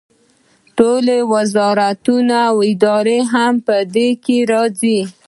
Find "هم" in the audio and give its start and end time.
3.33-3.53